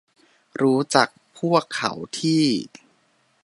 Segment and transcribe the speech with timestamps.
[0.61, 1.07] รู้จัก
[1.39, 2.43] พวกเขาที่